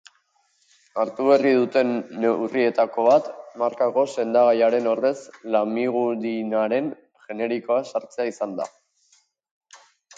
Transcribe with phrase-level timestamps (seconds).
[1.01, 1.91] Hartu berri duten
[2.23, 3.29] neurrietako bat
[3.63, 5.15] markako sendagaiaren ordez
[5.57, 6.91] lamigudinaren
[7.29, 8.71] generikoa sartzea izan da.